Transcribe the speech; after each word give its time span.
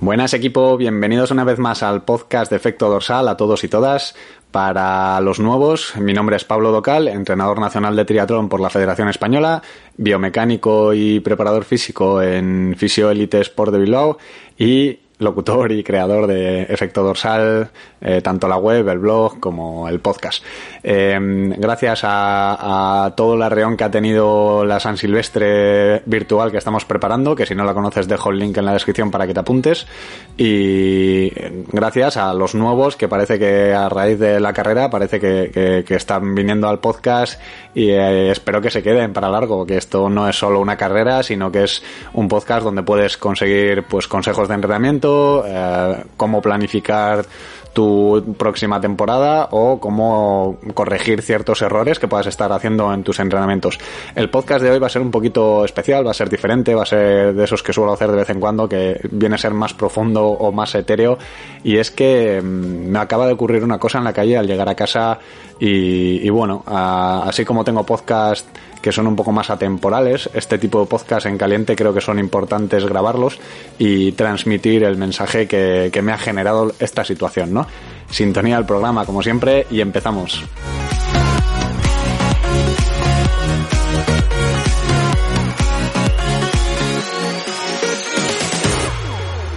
Buenas 0.00 0.34
equipo, 0.34 0.76
bienvenidos 0.76 1.30
una 1.30 1.42
vez 1.42 1.58
más 1.58 1.82
al 1.82 2.04
podcast 2.04 2.50
de 2.50 2.56
Efecto 2.56 2.90
Dorsal 2.90 3.28
a 3.28 3.36
todos 3.38 3.64
y 3.64 3.68
todas. 3.68 4.14
Para 4.50 5.18
los 5.22 5.40
nuevos, 5.40 5.96
mi 5.96 6.12
nombre 6.12 6.36
es 6.36 6.44
Pablo 6.44 6.70
Docal, 6.70 7.08
entrenador 7.08 7.58
nacional 7.58 7.96
de 7.96 8.04
triatlón 8.04 8.50
por 8.50 8.60
la 8.60 8.68
Federación 8.68 9.08
Española, 9.08 9.62
biomecánico 9.96 10.92
y 10.92 11.20
preparador 11.20 11.64
físico 11.64 12.20
en 12.20 12.74
Fisio 12.76 13.10
Elite 13.10 13.40
Sport 13.40 13.72
de 13.72 13.78
Bilbao 13.78 14.18
y 14.58 14.98
locutor 15.18 15.72
y 15.72 15.82
creador 15.82 16.26
de 16.26 16.62
Efecto 16.62 17.02
Dorsal, 17.02 17.70
eh, 18.00 18.20
tanto 18.22 18.48
la 18.48 18.56
web, 18.56 18.88
el 18.88 18.98
blog 18.98 19.40
como 19.40 19.88
el 19.88 20.00
podcast. 20.00 20.44
Eh, 20.82 21.18
gracias 21.56 22.04
a, 22.04 23.04
a, 23.06 23.14
todo 23.14 23.34
el 23.34 23.42
arreón 23.42 23.76
que 23.76 23.84
ha 23.84 23.90
tenido 23.90 24.64
la 24.64 24.78
San 24.78 24.96
Silvestre 24.96 26.02
virtual 26.06 26.50
que 26.50 26.58
estamos 26.58 26.84
preparando, 26.84 27.34
que 27.34 27.46
si 27.46 27.54
no 27.54 27.64
la 27.64 27.74
conoces 27.74 28.08
dejo 28.08 28.30
el 28.30 28.38
link 28.38 28.56
en 28.58 28.64
la 28.66 28.72
descripción 28.72 29.10
para 29.10 29.26
que 29.26 29.34
te 29.34 29.40
apuntes. 29.40 29.86
Y 30.36 31.30
gracias 31.72 32.16
a 32.16 32.34
los 32.34 32.54
nuevos 32.54 32.96
que 32.96 33.08
parece 33.08 33.38
que 33.38 33.72
a 33.72 33.88
raíz 33.88 34.18
de 34.18 34.38
la 34.40 34.52
carrera 34.52 34.90
parece 34.90 35.18
que, 35.18 35.84
que, 35.86 35.94
están 35.94 36.34
viniendo 36.34 36.68
al 36.68 36.78
podcast 36.78 37.40
y 37.74 37.88
eh, 37.88 38.30
espero 38.30 38.60
que 38.60 38.70
se 38.70 38.82
queden 38.82 39.12
para 39.12 39.30
largo, 39.30 39.64
que 39.64 39.78
esto 39.78 40.10
no 40.10 40.28
es 40.28 40.36
solo 40.36 40.60
una 40.60 40.76
carrera, 40.76 41.22
sino 41.22 41.50
que 41.50 41.64
es 41.64 41.82
un 42.12 42.28
podcast 42.28 42.64
donde 42.64 42.82
puedes 42.82 43.16
conseguir 43.16 43.84
pues 43.84 44.08
consejos 44.08 44.48
de 44.48 44.54
entrenamiento, 44.54 45.05
eh, 45.46 46.04
cómo 46.16 46.40
planificar 46.40 47.24
tu 47.76 48.34
próxima 48.38 48.80
temporada 48.80 49.48
o 49.50 49.78
cómo 49.78 50.56
corregir 50.72 51.20
ciertos 51.20 51.60
errores 51.60 51.98
que 51.98 52.08
puedas 52.08 52.26
estar 52.26 52.50
haciendo 52.50 52.90
en 52.90 53.02
tus 53.02 53.20
entrenamientos. 53.20 53.78
El 54.14 54.30
podcast 54.30 54.62
de 54.62 54.70
hoy 54.70 54.78
va 54.78 54.86
a 54.86 54.90
ser 54.90 55.02
un 55.02 55.10
poquito 55.10 55.62
especial, 55.62 56.06
va 56.06 56.12
a 56.12 56.14
ser 56.14 56.30
diferente, 56.30 56.74
va 56.74 56.84
a 56.84 56.86
ser 56.86 57.34
de 57.34 57.44
esos 57.44 57.62
que 57.62 57.74
suelo 57.74 57.92
hacer 57.92 58.10
de 58.10 58.16
vez 58.16 58.30
en 58.30 58.40
cuando, 58.40 58.66
que 58.66 58.98
viene 59.10 59.34
a 59.34 59.38
ser 59.38 59.52
más 59.52 59.74
profundo 59.74 60.24
o 60.26 60.52
más 60.52 60.74
etéreo. 60.74 61.18
Y 61.64 61.76
es 61.76 61.90
que 61.90 62.40
me 62.40 62.98
acaba 62.98 63.26
de 63.26 63.34
ocurrir 63.34 63.62
una 63.62 63.76
cosa 63.76 63.98
en 63.98 64.04
la 64.04 64.14
calle 64.14 64.38
al 64.38 64.46
llegar 64.46 64.70
a 64.70 64.74
casa 64.74 65.18
y, 65.60 66.26
bueno, 66.30 66.64
así 66.66 67.44
como 67.44 67.62
tengo 67.62 67.84
podcast 67.84 68.46
que 68.86 68.92
son 68.92 69.08
un 69.08 69.16
poco 69.16 69.32
más 69.32 69.50
atemporales. 69.50 70.30
Este 70.32 70.58
tipo 70.58 70.78
de 70.78 70.86
podcast 70.86 71.26
en 71.26 71.36
caliente 71.36 71.74
creo 71.74 71.92
que 71.92 72.00
son 72.00 72.20
importantes 72.20 72.86
grabarlos 72.86 73.36
y 73.80 74.12
transmitir 74.12 74.84
el 74.84 74.96
mensaje 74.96 75.48
que, 75.48 75.90
que 75.92 76.02
me 76.02 76.12
ha 76.12 76.18
generado 76.18 76.72
esta 76.78 77.04
situación, 77.04 77.52
¿no? 77.52 77.66
Sintonía 78.08 78.56
al 78.56 78.64
programa, 78.64 79.04
como 79.04 79.24
siempre, 79.24 79.66
y 79.72 79.80
empezamos. 79.80 80.40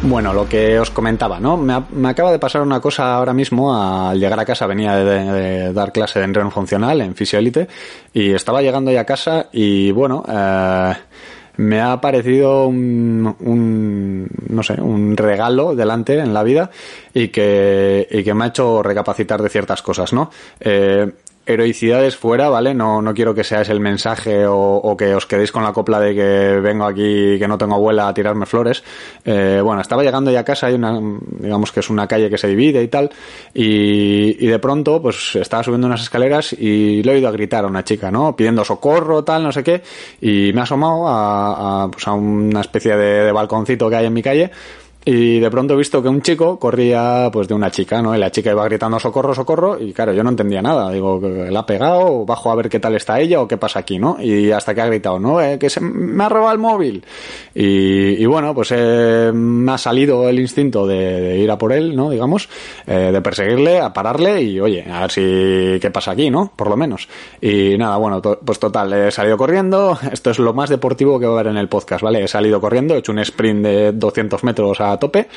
Bueno, 0.09 0.33
lo 0.33 0.49
que 0.49 0.79
os 0.79 0.89
comentaba, 0.89 1.39
¿no? 1.39 1.55
Me, 1.55 1.83
me, 1.91 2.09
acaba 2.09 2.31
de 2.31 2.39
pasar 2.39 2.63
una 2.63 2.81
cosa 2.81 3.13
ahora 3.13 3.31
mismo. 3.31 3.75
Al 3.75 4.19
llegar 4.19 4.39
a 4.39 4.45
casa 4.45 4.65
venía 4.65 4.95
de, 4.95 5.71
dar 5.71 5.91
clase 5.91 6.17
de 6.17 6.25
entreno 6.25 6.49
funcional 6.49 6.99
en 7.01 7.13
Fisioelite 7.13 7.67
y 8.11 8.31
estaba 8.31 8.63
llegando 8.63 8.91
ya 8.91 9.01
a 9.01 9.05
casa 9.05 9.49
y 9.51 9.91
bueno, 9.91 10.23
eh, 10.27 10.93
me 11.57 11.79
ha 11.79 12.01
parecido 12.01 12.65
un, 12.65 13.35
un, 13.39 14.27
no 14.47 14.63
sé, 14.63 14.81
un 14.81 15.15
regalo 15.15 15.75
delante 15.75 16.17
en 16.17 16.33
la 16.33 16.41
vida 16.41 16.71
y 17.13 17.27
que, 17.27 18.07
y 18.09 18.23
que 18.23 18.33
me 18.33 18.45
ha 18.45 18.47
hecho 18.47 18.81
recapacitar 18.81 19.43
de 19.43 19.49
ciertas 19.49 19.83
cosas, 19.83 20.11
¿no? 20.11 20.31
Eh, 20.59 21.07
heroicidades 21.49 22.15
fuera, 22.15 22.49
¿vale? 22.49 22.73
No, 22.73 23.01
no 23.01 23.13
quiero 23.13 23.33
que 23.33 23.43
seáis 23.43 23.69
el 23.69 23.79
mensaje 23.79 24.45
o, 24.45 24.55
o, 24.55 24.95
que 24.95 25.15
os 25.15 25.25
quedéis 25.25 25.51
con 25.51 25.63
la 25.63 25.73
copla 25.73 25.99
de 25.99 26.13
que 26.13 26.59
vengo 26.61 26.85
aquí, 26.85 27.37
que 27.39 27.47
no 27.47 27.57
tengo 27.57 27.75
abuela 27.75 28.07
a 28.07 28.13
tirarme 28.13 28.45
flores. 28.45 28.83
Eh, 29.25 29.59
bueno, 29.63 29.81
estaba 29.81 30.03
llegando 30.03 30.31
ya 30.31 30.41
a 30.41 30.45
casa, 30.45 30.67
hay 30.67 30.75
una, 30.75 30.99
digamos 31.39 31.71
que 31.71 31.79
es 31.79 31.89
una 31.89 32.07
calle 32.07 32.29
que 32.29 32.37
se 32.37 32.47
divide 32.47 32.83
y 32.83 32.87
tal, 32.87 33.09
y, 33.53 34.45
y 34.45 34.47
de 34.47 34.59
pronto, 34.59 35.01
pues 35.01 35.35
estaba 35.35 35.63
subiendo 35.63 35.87
unas 35.87 36.01
escaleras 36.01 36.53
y 36.53 37.01
le 37.01 37.11
he 37.11 37.15
oído 37.15 37.31
gritar 37.31 37.65
a 37.65 37.67
una 37.67 37.83
chica, 37.83 38.11
¿no? 38.11 38.35
Pidiendo 38.35 38.63
socorro, 38.63 39.23
tal, 39.23 39.43
no 39.43 39.51
sé 39.51 39.63
qué, 39.63 39.81
y 40.21 40.53
me 40.53 40.61
ha 40.61 40.63
asomado 40.63 41.07
a, 41.07 41.83
a, 41.83 41.91
pues 41.91 42.07
a 42.07 42.13
una 42.13 42.61
especie 42.61 42.95
de, 42.95 43.23
de 43.25 43.31
balconcito 43.31 43.89
que 43.89 43.95
hay 43.95 44.05
en 44.05 44.13
mi 44.13 44.21
calle, 44.21 44.51
y 45.11 45.39
de 45.39 45.49
pronto 45.49 45.73
he 45.73 45.77
visto 45.77 46.03
que 46.03 46.07
un 46.07 46.21
chico 46.21 46.59
corría 46.59 47.31
pues 47.33 47.47
de 47.47 47.55
una 47.55 47.71
chica, 47.71 47.99
¿no? 47.99 48.15
Y 48.15 48.19
la 48.19 48.29
chica 48.29 48.51
iba 48.51 48.63
gritando 48.65 48.99
socorro, 48.99 49.33
socorro, 49.33 49.81
y 49.81 49.91
claro, 49.91 50.13
yo 50.13 50.23
no 50.23 50.29
entendía 50.29 50.61
nada. 50.61 50.91
Digo, 50.91 51.19
¿la 51.19 51.61
ha 51.61 51.65
pegado? 51.65 52.27
¿Bajo 52.27 52.51
a 52.51 52.55
ver 52.55 52.69
qué 52.69 52.79
tal 52.79 52.95
está 52.95 53.19
ella 53.19 53.41
o 53.41 53.47
qué 53.47 53.57
pasa 53.57 53.79
aquí, 53.79 53.97
no? 53.97 54.17
Y 54.21 54.51
hasta 54.51 54.75
que 54.75 54.81
ha 54.81 54.85
gritado, 54.85 55.17
¿no? 55.17 55.41
Eh, 55.41 55.57
que 55.57 55.71
se 55.71 55.81
me 55.81 56.23
ha 56.23 56.29
robado 56.29 56.53
el 56.53 56.59
móvil. 56.59 57.03
Y, 57.55 58.21
y 58.21 58.25
bueno, 58.27 58.53
pues 58.53 58.71
eh, 58.71 59.31
me 59.33 59.71
ha 59.71 59.79
salido 59.79 60.29
el 60.29 60.39
instinto 60.39 60.85
de, 60.85 61.39
ir 61.39 61.49
a 61.49 61.57
por 61.57 61.73
él, 61.73 61.95
¿no? 61.95 62.11
Digamos, 62.11 62.47
eh, 62.85 63.09
de 63.11 63.21
perseguirle, 63.21 63.79
a 63.79 63.91
pararle 63.91 64.43
y, 64.43 64.59
oye, 64.59 64.85
a 64.91 65.01
ver 65.01 65.11
si 65.11 65.79
qué 65.81 65.89
pasa 65.91 66.11
aquí, 66.11 66.29
¿no? 66.29 66.53
Por 66.55 66.69
lo 66.69 66.77
menos. 66.77 67.09
Y 67.41 67.79
nada, 67.79 67.97
bueno, 67.97 68.21
pues 68.21 68.59
total, 68.59 68.93
he 68.93 69.09
salido 69.09 69.37
corriendo. 69.37 69.97
Esto 70.11 70.29
es 70.29 70.37
lo 70.37 70.53
más 70.53 70.69
deportivo 70.69 71.19
que 71.19 71.25
va 71.25 71.31
a 71.31 71.39
haber 71.39 71.47
en 71.47 71.57
el 71.57 71.67
podcast, 71.67 72.03
¿vale? 72.03 72.23
He 72.23 72.27
salido 72.27 72.61
corriendo, 72.61 72.93
he 72.93 72.99
hecho 72.99 73.11
un 73.11 73.17
sprint 73.17 73.65
de 73.65 73.91
200 73.93 74.43
metros 74.43 74.79
a 74.81 74.98
tope, 74.99 75.27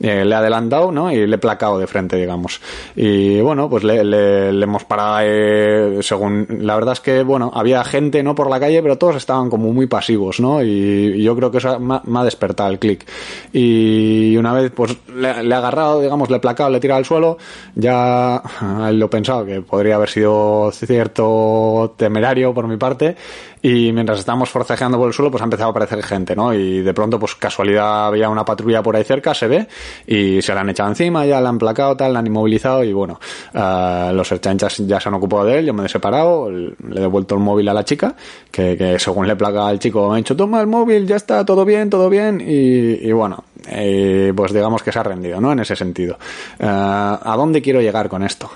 eh, 0.00 0.24
le 0.24 0.30
he 0.30 0.34
adelantado, 0.34 0.90
¿no? 0.92 1.12
Y 1.12 1.26
le 1.26 1.36
he 1.36 1.38
placado 1.38 1.78
de 1.78 1.86
frente, 1.86 2.16
digamos. 2.16 2.60
Y 2.96 3.40
bueno, 3.40 3.68
pues 3.68 3.84
le, 3.84 4.48
hemos 4.48 4.84
parado, 4.84 5.18
eh, 5.22 5.98
según, 6.02 6.46
la 6.60 6.74
verdad 6.74 6.92
es 6.92 7.00
que, 7.00 7.22
bueno, 7.22 7.50
había 7.54 7.84
gente, 7.84 8.22
¿no? 8.22 8.34
Por 8.34 8.50
la 8.50 8.60
calle, 8.60 8.82
pero 8.82 8.98
todos 8.98 9.16
estaban 9.16 9.50
como 9.50 9.72
muy 9.72 9.86
pasivos, 9.86 10.40
¿no? 10.40 10.62
Y, 10.62 11.22
yo 11.22 11.36
creo 11.36 11.50
que 11.50 11.58
eso 11.58 11.78
me 11.78 12.18
ha 12.18 12.24
despertado 12.24 12.70
el 12.70 12.78
clic. 12.78 13.06
Y 13.52 14.36
una 14.36 14.52
vez, 14.52 14.72
pues, 14.74 14.96
le, 15.14 15.42
le, 15.42 15.54
he 15.54 15.58
agarrado, 15.58 16.00
digamos, 16.00 16.30
le 16.30 16.36
he 16.36 16.40
placado, 16.40 16.70
le 16.70 16.78
he 16.78 16.80
tirado 16.80 16.98
al 16.98 17.04
suelo, 17.04 17.38
ya 17.74 18.42
lo 18.92 19.06
he 19.06 19.08
pensado 19.08 19.44
que 19.44 19.60
podría 19.60 19.96
haber 19.96 20.08
sido 20.08 20.70
cierto 20.72 21.94
temerario 21.96 22.54
por 22.54 22.66
mi 22.66 22.76
parte, 22.76 23.16
y 23.62 23.92
mientras 23.92 24.18
estábamos 24.18 24.48
forcejeando 24.48 24.96
por 24.96 25.08
el 25.08 25.14
suelo, 25.14 25.30
pues 25.30 25.42
ha 25.42 25.44
empezado 25.44 25.68
a 25.68 25.70
aparecer 25.70 26.02
gente, 26.02 26.34
¿no? 26.34 26.54
Y 26.54 26.80
de 26.80 26.94
pronto, 26.94 27.18
pues 27.18 27.34
casualidad, 27.34 28.06
había 28.06 28.28
una 28.28 28.44
patrulla 28.44 28.82
por 28.82 28.96
ahí 28.96 29.04
cerca, 29.04 29.34
se 29.34 29.48
ve, 29.48 29.68
y 30.06 30.40
se 30.40 30.54
la 30.54 30.62
han 30.62 30.70
echado 30.70 30.88
encima, 30.88 31.26
ya 31.26 31.40
la 31.40 31.50
han 31.50 31.58
placado, 31.58 31.96
tal, 31.96 32.12
la 32.12 32.20
han 32.20 32.26
inmovilizado, 32.26 32.82
y 32.84 32.92
bueno, 32.92 33.20
uh, 33.54 34.12
los 34.12 34.32
erchanchas 34.32 34.78
ya 34.86 34.98
se 34.98 35.08
han 35.08 35.14
ocupado 35.14 35.44
de 35.44 35.58
él, 35.58 35.66
yo 35.66 35.74
me 35.74 35.84
he 35.84 35.88
separado, 35.88 36.50
le 36.50 36.74
he 36.96 37.00
devuelto 37.00 37.34
el 37.34 37.40
móvil 37.40 37.68
a 37.68 37.74
la 37.74 37.84
chica, 37.84 38.14
que, 38.50 38.96
según 38.98 39.26
le 39.26 39.36
placa 39.36 39.66
al 39.66 39.78
chico, 39.78 40.08
me 40.08 40.14
ha 40.14 40.16
dicho, 40.16 40.34
toma 40.34 40.60
el 40.60 40.66
móvil, 40.66 41.06
ya 41.06 41.16
está, 41.16 41.44
todo 41.44 41.64
bien, 41.64 41.90
todo 41.90 42.08
bien, 42.08 42.40
y, 42.40 43.06
y 43.06 43.12
bueno, 43.12 43.44
eh, 43.68 44.32
pues 44.34 44.52
digamos 44.52 44.82
que 44.82 44.90
se 44.90 44.98
ha 44.98 45.02
rendido, 45.02 45.40
¿no? 45.40 45.52
En 45.52 45.60
ese 45.60 45.76
sentido. 45.76 46.16
Uh, 46.58 46.64
¿A 46.64 47.34
dónde 47.36 47.60
quiero 47.60 47.80
llegar 47.80 48.08
con 48.08 48.22
esto? 48.22 48.50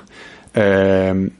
Eh, 0.55 1.31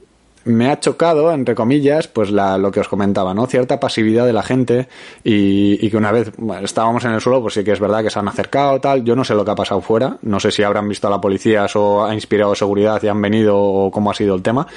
me 0.45 0.69
ha 0.69 0.79
chocado, 0.79 1.31
entre 1.31 1.55
comillas, 1.55 2.07
pues 2.07 2.29
la, 2.29 2.57
lo 2.57 2.71
que 2.71 2.79
os 2.79 2.87
comentaba, 2.87 3.33
¿no? 3.33 3.47
Cierta 3.47 3.79
pasividad 3.79 4.25
de 4.25 4.33
la 4.33 4.43
gente 4.43 4.87
y, 5.23 5.89
que 5.89 5.97
una 5.97 6.11
vez 6.11 6.31
estábamos 6.63 7.03
en 7.05 7.11
el 7.11 7.21
suelo, 7.21 7.41
pues 7.41 7.55
sí 7.55 7.63
que 7.63 7.71
es 7.71 7.79
verdad 7.79 8.03
que 8.03 8.11
se 8.11 8.19
han 8.19 8.27
acercado, 8.27 8.79
tal. 8.79 9.03
Yo 9.03 9.15
no 9.15 9.23
sé 9.23 9.33
lo 9.33 9.43
que 9.43 9.51
ha 9.51 9.55
pasado 9.55 9.81
fuera, 9.81 10.17
no 10.21 10.39
sé 10.39 10.51
si 10.51 10.61
habrán 10.61 10.87
visto 10.87 11.07
a 11.07 11.09
la 11.09 11.19
policía 11.19 11.65
o 11.73 12.05
ha 12.05 12.13
inspirado 12.13 12.53
seguridad 12.53 13.01
y 13.01 13.07
han 13.07 13.21
venido 13.21 13.57
o 13.57 13.91
cómo 13.91 14.11
ha 14.11 14.13
sido 14.13 14.35
el 14.35 14.43
tema, 14.43 14.67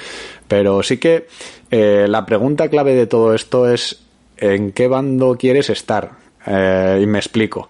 pero 0.48 0.82
sí 0.82 0.96
que 0.96 1.26
eh, 1.70 2.06
la 2.08 2.24
pregunta 2.24 2.68
clave 2.68 2.94
de 2.94 3.06
todo 3.06 3.34
esto 3.34 3.70
es 3.70 4.00
¿en 4.38 4.72
qué 4.72 4.88
bando 4.88 5.36
quieres 5.36 5.68
estar? 5.68 6.12
Eh, 6.46 7.00
y 7.02 7.06
me 7.06 7.18
explico. 7.18 7.68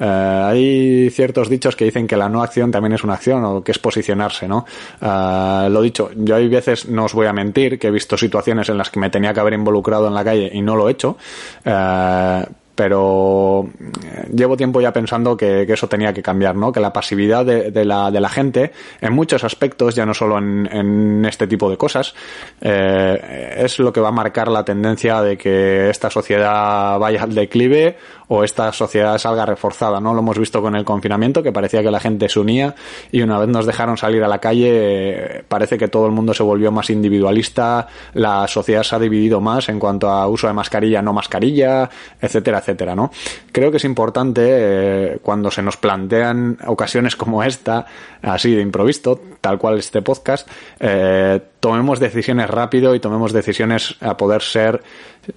Uh, 0.00 0.04
hay 0.04 1.10
ciertos 1.10 1.48
dichos 1.48 1.74
que 1.74 1.84
dicen 1.84 2.06
que 2.06 2.16
la 2.16 2.28
no 2.28 2.42
acción 2.42 2.70
también 2.70 2.92
es 2.92 3.04
una 3.04 3.14
acción 3.14 3.44
o 3.44 3.62
que 3.62 3.72
es 3.72 3.78
posicionarse, 3.78 4.46
¿no? 4.46 4.64
Uh, 5.00 5.68
lo 5.68 5.82
dicho, 5.82 6.10
yo 6.14 6.36
hay 6.36 6.48
veces, 6.48 6.88
no 6.88 7.04
os 7.04 7.14
voy 7.14 7.26
a 7.26 7.32
mentir, 7.32 7.78
que 7.78 7.88
he 7.88 7.90
visto 7.90 8.16
situaciones 8.16 8.68
en 8.68 8.78
las 8.78 8.90
que 8.90 9.00
me 9.00 9.10
tenía 9.10 9.34
que 9.34 9.40
haber 9.40 9.54
involucrado 9.54 10.06
en 10.08 10.14
la 10.14 10.24
calle 10.24 10.50
y 10.52 10.62
no 10.62 10.76
lo 10.76 10.88
he 10.88 10.92
hecho. 10.92 11.16
Uh, 11.64 12.44
pero 12.78 13.68
eh, 13.80 14.28
llevo 14.32 14.56
tiempo 14.56 14.80
ya 14.80 14.92
pensando 14.92 15.36
que, 15.36 15.62
eso 15.62 15.88
tenía 15.88 16.12
que 16.12 16.22
cambiar, 16.22 16.54
¿no? 16.54 16.70
Que 16.70 16.78
la 16.78 16.92
pasividad 16.92 17.44
de, 17.44 17.84
la, 17.84 18.28
gente, 18.28 18.70
en 19.00 19.14
muchos 19.14 19.42
aspectos, 19.42 19.96
ya 19.96 20.06
no 20.06 20.14
solo 20.14 20.38
en, 20.38 21.24
este 21.24 21.48
tipo 21.48 21.68
de 21.68 21.76
cosas, 21.76 22.14
eh, 22.60 23.56
es 23.58 23.80
lo 23.80 23.92
que 23.92 24.00
va 24.00 24.10
a 24.10 24.12
marcar 24.12 24.46
la 24.46 24.64
tendencia 24.64 25.20
de 25.22 25.36
que 25.36 25.90
esta 25.90 26.08
sociedad 26.08 27.00
vaya 27.00 27.24
al 27.24 27.34
declive 27.34 27.96
o 28.28 28.44
esta 28.44 28.72
sociedad 28.72 29.18
salga 29.18 29.44
reforzada, 29.44 30.00
¿no? 30.00 30.14
Lo 30.14 30.20
hemos 30.20 30.38
visto 30.38 30.62
con 30.62 30.76
el 30.76 30.84
confinamiento, 30.84 31.42
que 31.42 31.50
parecía 31.50 31.82
que 31.82 31.90
la 31.90 31.98
gente 31.98 32.28
se 32.28 32.38
unía 32.38 32.74
y 33.10 33.22
una 33.22 33.38
vez 33.38 33.48
nos 33.48 33.66
dejaron 33.66 33.96
salir 33.96 34.22
a 34.22 34.28
la 34.28 34.38
calle, 34.38 35.44
parece 35.48 35.78
que 35.78 35.88
todo 35.88 36.06
el 36.06 36.12
mundo 36.12 36.32
se 36.32 36.42
volvió 36.44 36.70
más 36.70 36.90
individualista, 36.90 37.88
la 38.14 38.46
sociedad 38.46 38.82
se 38.82 38.94
ha 38.94 38.98
dividido 38.98 39.40
más 39.40 39.68
en 39.68 39.80
cuanto 39.80 40.08
a 40.10 40.28
uso 40.28 40.46
de 40.46 40.52
mascarilla, 40.52 41.02
no 41.02 41.12
mascarilla, 41.12 41.88
etcétera, 42.20 42.58
etcétera, 42.58 42.67
¿no? 42.94 43.10
Creo 43.52 43.70
que 43.70 43.78
es 43.78 43.84
importante 43.84 44.42
eh, 44.46 45.18
cuando 45.22 45.50
se 45.50 45.62
nos 45.62 45.76
plantean 45.76 46.58
ocasiones 46.66 47.16
como 47.16 47.42
esta, 47.42 47.86
así 48.22 48.54
de 48.54 48.62
improviso, 48.62 49.20
tal 49.40 49.58
cual 49.58 49.78
este 49.78 50.02
podcast, 50.02 50.48
eh, 50.80 51.40
tomemos 51.60 52.00
decisiones 52.00 52.48
rápido 52.48 52.94
y 52.94 53.00
tomemos 53.00 53.32
decisiones 53.32 53.96
a 54.00 54.16
poder 54.16 54.42
ser 54.42 54.82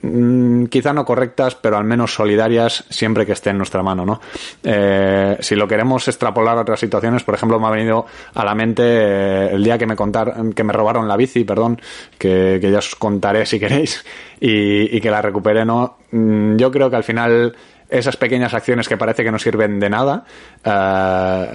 mm, 0.01 0.65
quizá 0.65 0.93
no 0.93 1.05
correctas, 1.05 1.55
pero 1.55 1.77
al 1.77 1.83
menos 1.83 2.13
solidarias 2.13 2.83
siempre 2.89 3.25
que 3.25 3.33
esté 3.33 3.49
en 3.49 3.57
nuestra 3.57 3.83
mano, 3.83 4.05
¿no? 4.05 4.21
Eh, 4.63 5.37
si 5.39 5.55
lo 5.55 5.67
queremos 5.67 6.07
extrapolar 6.07 6.57
a 6.57 6.61
otras 6.61 6.79
situaciones, 6.79 7.23
por 7.23 7.35
ejemplo, 7.35 7.59
me 7.59 7.67
ha 7.67 7.71
venido 7.71 8.05
a 8.33 8.45
la 8.45 8.55
mente 8.55 8.83
eh, 8.85 9.49
el 9.53 9.63
día 9.63 9.77
que 9.77 9.85
me 9.85 9.95
contaron, 9.95 10.53
que 10.53 10.63
me 10.63 10.73
robaron 10.73 11.07
la 11.07 11.17
bici, 11.17 11.43
perdón, 11.43 11.79
que, 12.17 12.59
ya 12.61 12.79
os 12.79 12.95
contaré 12.95 13.45
si 13.45 13.59
queréis, 13.59 14.03
y, 14.39 14.99
que 14.99 15.11
la 15.11 15.21
recuperé, 15.21 15.65
¿no? 15.65 15.97
Mm, 16.11 16.57
yo 16.57 16.71
creo 16.71 16.89
que 16.89 16.95
al 16.95 17.03
final 17.03 17.55
esas 17.91 18.15
pequeñas 18.15 18.53
acciones 18.53 18.87
que 18.87 18.97
parece 18.97 19.23
que 19.23 19.31
no 19.31 19.37
sirven 19.37 19.79
de 19.79 19.89
nada 19.89 20.23
eh, 20.63 21.47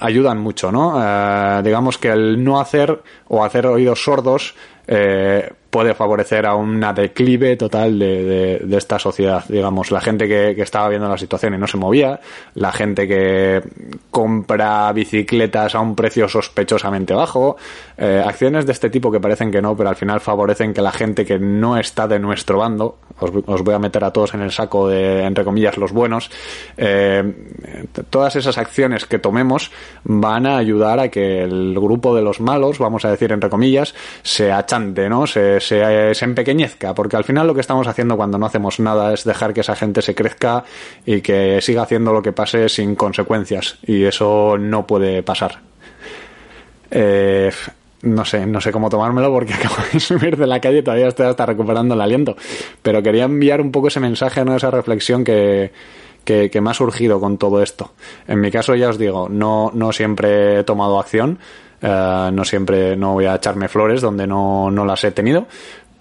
ayudan 0.00 0.38
mucho, 0.38 0.72
¿no? 0.72 0.98
Eh, 0.98 1.60
digamos 1.62 1.98
que 1.98 2.08
el 2.08 2.42
no 2.42 2.58
hacer 2.58 3.02
o 3.28 3.44
hacer 3.44 3.66
oídos 3.66 4.02
sordos 4.02 4.54
eh, 4.86 5.52
puede 5.72 5.94
favorecer 5.94 6.44
a 6.44 6.54
una 6.54 6.92
declive 6.92 7.56
total 7.56 7.98
de, 7.98 8.60
de, 8.62 8.76
esta 8.76 8.98
sociedad. 8.98 9.42
Digamos, 9.48 9.90
la 9.90 10.02
gente 10.02 10.28
que, 10.28 10.52
que, 10.54 10.60
estaba 10.60 10.90
viendo 10.90 11.08
la 11.08 11.16
situación 11.16 11.54
y 11.54 11.58
no 11.58 11.66
se 11.66 11.78
movía, 11.78 12.20
la 12.56 12.72
gente 12.72 13.08
que 13.08 13.62
compra 14.10 14.92
bicicletas 14.92 15.74
a 15.74 15.80
un 15.80 15.96
precio 15.96 16.28
sospechosamente 16.28 17.14
bajo, 17.14 17.56
eh, 17.96 18.22
acciones 18.22 18.66
de 18.66 18.72
este 18.72 18.90
tipo 18.90 19.10
que 19.10 19.18
parecen 19.18 19.50
que 19.50 19.62
no, 19.62 19.74
pero 19.74 19.88
al 19.88 19.96
final 19.96 20.20
favorecen 20.20 20.74
que 20.74 20.82
la 20.82 20.92
gente 20.92 21.24
que 21.24 21.38
no 21.38 21.78
está 21.78 22.06
de 22.06 22.18
nuestro 22.18 22.58
bando, 22.58 22.98
os, 23.18 23.30
os 23.46 23.62
voy 23.62 23.74
a 23.74 23.78
meter 23.78 24.04
a 24.04 24.10
todos 24.10 24.34
en 24.34 24.42
el 24.42 24.50
saco 24.50 24.88
de, 24.88 25.24
entre 25.24 25.42
comillas, 25.42 25.78
los 25.78 25.92
buenos, 25.92 26.30
eh, 26.76 27.22
todas 28.10 28.36
esas 28.36 28.58
acciones 28.58 29.06
que 29.06 29.18
tomemos 29.18 29.70
van 30.04 30.44
a 30.44 30.58
ayudar 30.58 31.00
a 31.00 31.08
que 31.08 31.42
el 31.42 31.74
grupo 31.74 32.14
de 32.14 32.20
los 32.20 32.40
malos, 32.40 32.78
vamos 32.78 33.06
a 33.06 33.10
decir 33.10 33.32
entre 33.32 33.48
comillas, 33.48 33.94
se 34.22 34.52
achante, 34.52 35.08
¿no? 35.08 35.26
Se, 35.26 35.61
se, 35.66 36.24
empequeñezca, 36.24 36.94
porque 36.94 37.16
al 37.16 37.24
final 37.24 37.46
lo 37.46 37.54
que 37.54 37.60
estamos 37.60 37.86
haciendo 37.86 38.16
cuando 38.16 38.38
no 38.38 38.46
hacemos 38.46 38.80
nada 38.80 39.12
es 39.14 39.24
dejar 39.24 39.54
que 39.54 39.60
esa 39.60 39.76
gente 39.76 40.02
se 40.02 40.14
crezca 40.14 40.64
y 41.06 41.20
que 41.20 41.60
siga 41.60 41.82
haciendo 41.82 42.12
lo 42.12 42.22
que 42.22 42.32
pase 42.32 42.68
sin 42.68 42.94
consecuencias, 42.94 43.78
y 43.86 44.04
eso 44.04 44.56
no 44.58 44.86
puede 44.86 45.22
pasar. 45.22 45.60
Eh, 46.90 47.50
no 48.02 48.24
sé, 48.24 48.46
no 48.46 48.60
sé 48.60 48.72
cómo 48.72 48.90
tomármelo 48.90 49.32
porque 49.32 49.54
acabo 49.54 49.76
de 49.92 50.00
subir 50.00 50.36
de 50.36 50.46
la 50.46 50.60
calle 50.60 50.78
y 50.78 50.82
todavía 50.82 51.08
estoy 51.08 51.26
hasta 51.26 51.46
recuperando 51.46 51.94
el 51.94 52.00
aliento. 52.00 52.36
Pero 52.82 53.02
quería 53.02 53.24
enviar 53.24 53.60
un 53.60 53.72
poco 53.72 53.88
ese 53.88 54.00
mensaje, 54.00 54.44
¿no? 54.44 54.56
Esa 54.56 54.70
reflexión 54.70 55.24
que, 55.24 55.72
que, 56.24 56.50
que, 56.50 56.60
me 56.60 56.70
ha 56.70 56.74
surgido 56.74 57.20
con 57.20 57.38
todo 57.38 57.62
esto. 57.62 57.92
En 58.26 58.40
mi 58.40 58.50
caso, 58.50 58.74
ya 58.74 58.88
os 58.88 58.98
digo, 58.98 59.28
no, 59.28 59.70
no 59.74 59.92
siempre 59.92 60.60
he 60.60 60.64
tomado 60.64 60.98
acción. 60.98 61.38
Eh, 61.82 62.30
no 62.32 62.44
siempre, 62.44 62.96
no 62.96 63.14
voy 63.14 63.26
a 63.26 63.34
echarme 63.34 63.68
flores 63.68 64.00
donde 64.00 64.26
no, 64.26 64.70
no 64.70 64.84
las 64.84 65.02
he 65.04 65.10
tenido, 65.10 65.46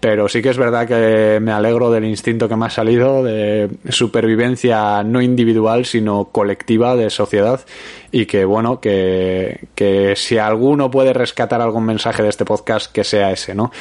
pero 0.01 0.27
sí 0.27 0.41
que 0.41 0.49
es 0.49 0.57
verdad 0.57 0.87
que 0.87 1.39
me 1.39 1.51
alegro 1.51 1.91
del 1.91 2.05
instinto 2.05 2.49
que 2.49 2.55
me 2.55 2.65
ha 2.65 2.69
salido 2.69 3.23
de 3.23 3.69
supervivencia 3.89 5.03
no 5.03 5.21
individual 5.21 5.85
sino 5.85 6.25
colectiva 6.25 6.95
de 6.95 7.11
sociedad 7.11 7.61
y 8.11 8.25
que 8.25 8.43
bueno 8.43 8.81
que, 8.81 9.67
que 9.75 10.15
si 10.15 10.39
alguno 10.39 10.89
puede 10.89 11.13
rescatar 11.13 11.61
algún 11.61 11.85
mensaje 11.85 12.23
de 12.23 12.29
este 12.29 12.45
podcast 12.45 12.91
que 12.91 13.03
sea 13.03 13.31
ese 13.31 13.53
no 13.53 13.71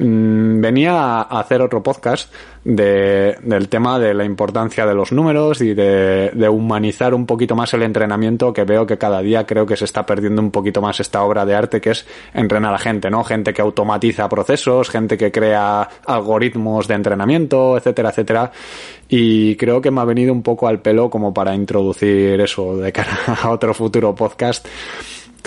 venía 0.00 1.22
a 1.22 1.40
hacer 1.40 1.60
otro 1.60 1.82
podcast 1.82 2.32
de, 2.62 3.36
del 3.42 3.68
tema 3.68 3.98
de 3.98 4.14
la 4.14 4.24
importancia 4.24 4.86
de 4.86 4.94
los 4.94 5.10
números 5.10 5.60
y 5.60 5.74
de, 5.74 6.48
humanizar 6.48 7.14
un 7.14 7.26
poquito 7.26 7.56
más 7.56 7.74
el 7.74 7.82
entrenamiento 7.82 8.52
que 8.52 8.64
veo 8.64 8.86
que 8.86 8.96
cada 8.96 9.20
día 9.20 9.44
creo 9.44 9.66
que 9.66 9.76
se 9.76 9.84
está 9.84 10.06
perdiendo 10.06 10.40
un 10.40 10.50
poquito 10.50 10.80
más 10.80 11.00
esta 11.00 11.22
obra 11.22 11.44
de 11.44 11.54
arte 11.54 11.80
que 11.80 11.90
es 11.90 12.06
entrenar 12.32 12.74
a 12.74 12.78
gente, 12.78 13.10
¿no? 13.10 13.24
Gente 13.24 13.52
que 13.52 13.62
automatiza 13.62 14.28
procesos, 14.28 14.88
gente 14.88 15.18
que 15.18 15.32
crea 15.32 15.88
algoritmos 16.06 16.86
de 16.86 16.94
entrenamiento, 16.94 17.76
etcétera, 17.76 18.10
etcétera. 18.10 18.52
Y 19.08 19.56
creo 19.56 19.80
que 19.80 19.90
me 19.90 20.00
ha 20.00 20.04
venido 20.04 20.32
un 20.32 20.42
poco 20.42 20.68
al 20.68 20.80
pelo 20.80 21.10
como 21.10 21.34
para 21.34 21.54
introducir 21.54 22.40
eso 22.40 22.76
de 22.76 22.92
cara 22.92 23.18
a 23.42 23.50
otro 23.50 23.74
futuro 23.74 24.14
podcast 24.14 24.66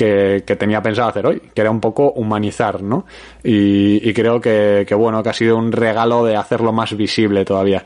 que, 0.02 0.56
tenía 0.56 0.82
pensado 0.82 1.10
hacer 1.10 1.26
hoy, 1.26 1.42
que 1.54 1.62
era 1.62 1.70
un 1.70 1.80
poco 1.80 2.12
humanizar, 2.14 2.82
¿no? 2.82 3.06
Y, 3.44 4.14
creo 4.14 4.42
que, 4.42 4.84
que, 4.88 4.96
bueno, 4.96 5.22
que 5.22 5.30
ha 5.30 5.34
sido 5.34 5.58
un 5.58 5.72
regalo 5.72 6.26
de 6.26 6.36
hacerlo 6.36 6.72
más 6.74 6.96
visible 6.96 7.46
todavía. 7.46 7.84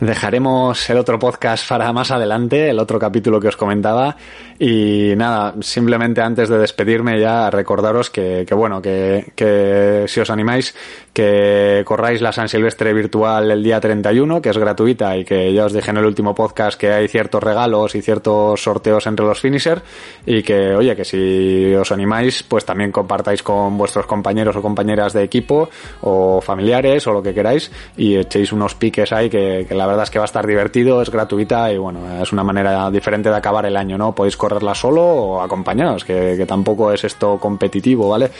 Dejaremos 0.00 0.90
el 0.90 0.98
otro 0.98 1.18
podcast 1.18 1.66
para 1.66 1.90
más 1.90 2.10
adelante, 2.10 2.68
el 2.68 2.78
otro 2.78 2.98
capítulo 2.98 3.40
que 3.40 3.48
os 3.48 3.56
comentaba. 3.56 4.14
Y 4.58 5.14
nada, 5.16 5.54
simplemente 5.60 6.20
antes 6.20 6.50
de 6.50 6.58
despedirme 6.58 7.18
ya 7.18 7.50
recordaros 7.50 8.10
que, 8.10 8.44
que 8.46 8.54
bueno, 8.54 8.82
que, 8.82 9.32
que, 9.34 10.04
si 10.06 10.20
os 10.20 10.28
animáis, 10.28 10.74
que 11.14 11.82
corráis 11.86 12.20
la 12.20 12.32
San 12.32 12.48
Silvestre 12.48 12.92
virtual 12.92 13.50
el 13.50 13.62
día 13.62 13.80
31, 13.80 14.42
que 14.42 14.50
es 14.50 14.58
gratuita 14.58 15.16
y 15.16 15.24
que 15.24 15.52
ya 15.52 15.64
os 15.64 15.72
dije 15.72 15.90
en 15.90 15.96
el 15.96 16.04
último 16.04 16.34
podcast 16.34 16.78
que 16.78 16.92
hay 16.92 17.08
ciertos 17.08 17.42
regalos 17.42 17.94
y 17.94 18.02
ciertos 18.02 18.62
sorteos 18.62 19.06
entre 19.06 19.24
los 19.24 19.40
finisher 19.40 19.82
y 20.26 20.42
que, 20.42 20.74
oye, 20.74 20.94
que 20.94 21.04
si 21.04 21.74
os 21.74 21.90
animáis, 21.90 22.42
pues 22.42 22.66
también 22.66 22.92
compartáis 22.92 23.42
con 23.42 23.76
vuestros 23.78 24.06
compañeros 24.06 24.56
o 24.56 24.62
compañeras 24.62 25.14
de 25.14 25.22
equipo 25.22 25.70
o 26.02 26.40
familiares 26.42 27.06
o 27.06 27.12
lo 27.12 27.22
que 27.22 27.32
queráis 27.32 27.70
y 27.96 28.16
echéis 28.16 28.52
unos 28.52 28.74
piques 28.74 29.12
ahí 29.12 29.28
que, 29.30 29.64
que 29.68 29.74
la 29.74 29.85
la 29.86 29.92
verdad 29.92 30.04
es 30.04 30.10
que 30.10 30.18
va 30.18 30.24
a 30.24 30.26
estar 30.26 30.46
divertido, 30.46 31.00
es 31.00 31.10
gratuita 31.10 31.72
y 31.72 31.78
bueno, 31.78 32.20
es 32.20 32.32
una 32.32 32.42
manera 32.42 32.90
diferente 32.90 33.30
de 33.30 33.36
acabar 33.36 33.66
el 33.66 33.76
año, 33.76 33.96
¿no? 33.96 34.14
Podéis 34.14 34.36
correrla 34.36 34.74
solo 34.74 35.02
o 35.02 35.40
acompañados, 35.40 36.04
que, 36.04 36.44
tampoco 36.46 36.92
es 36.92 37.04
esto 37.04 37.38
competitivo, 37.38 38.08
¿vale? 38.08 38.30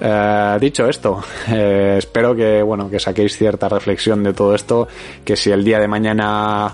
Eh, 0.00 0.58
dicho 0.60 0.88
esto, 0.88 1.22
eh, 1.50 1.96
espero 1.98 2.34
que, 2.36 2.62
bueno, 2.62 2.88
que 2.88 3.00
saquéis 3.00 3.36
cierta 3.36 3.68
reflexión 3.68 4.22
de 4.22 4.32
todo 4.32 4.54
esto, 4.54 4.86
que 5.24 5.36
si 5.36 5.50
el 5.50 5.64
día 5.64 5.80
de 5.80 5.88
mañana 5.88 6.72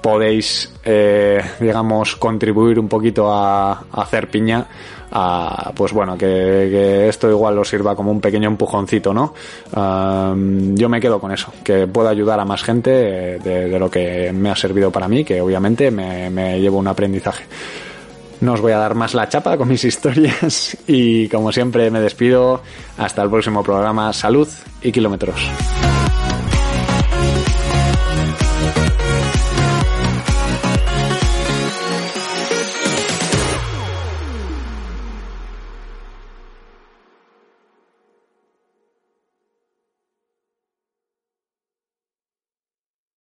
podéis, 0.00 0.72
eh, 0.84 1.42
digamos, 1.60 2.16
contribuir 2.16 2.78
un 2.78 2.88
poquito 2.88 3.30
a, 3.30 3.72
a 3.72 4.02
hacer 4.02 4.30
piña, 4.30 4.66
pues 5.74 5.92
bueno, 5.92 6.16
que, 6.16 7.08
esto 7.08 7.30
igual 7.30 7.58
os 7.58 7.68
sirva 7.68 7.94
como 7.96 8.10
un 8.10 8.20
pequeño 8.20 8.48
empujoncito, 8.48 9.12
¿no? 9.14 9.34
yo 10.74 10.88
me 10.88 11.00
quedo 11.00 11.20
con 11.20 11.32
eso, 11.32 11.52
que 11.62 11.86
pueda 11.86 12.10
ayudar 12.10 12.40
a 12.40 12.44
más 12.44 12.62
gente 12.62 12.90
de, 12.90 13.78
lo 13.78 13.90
que 13.90 14.32
me 14.32 14.50
ha 14.50 14.56
servido 14.56 14.90
para 14.90 15.08
mí, 15.08 15.24
que 15.24 15.40
obviamente 15.40 15.90
me, 15.90 16.30
me 16.30 16.60
llevo 16.60 16.78
un 16.78 16.88
aprendizaje. 16.88 17.44
No 18.40 18.52
os 18.52 18.60
voy 18.60 18.72
a 18.72 18.78
dar 18.78 18.94
más 18.94 19.14
la 19.14 19.28
chapa 19.28 19.56
con 19.56 19.68
mis 19.68 19.84
historias 19.84 20.76
y 20.86 21.28
como 21.28 21.52
siempre 21.52 21.90
me 21.90 22.00
despido. 22.00 22.62
Hasta 22.96 23.22
el 23.22 23.30
próximo 23.30 23.62
programa. 23.62 24.12
Salud 24.12 24.48
y 24.82 24.92
kilómetros. 24.92 25.36